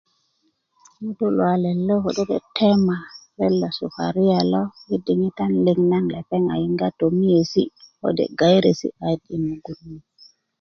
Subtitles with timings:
[1.05, 2.97] ŋutu' luwalet lo ködö tetema
[3.39, 7.63] ret lo sukaria lo yi diŋitan liŋ naŋ lepeŋ a yiŋga tomiyesi
[7.99, 9.99] kode' gayeeresi kanyit yi mugun ni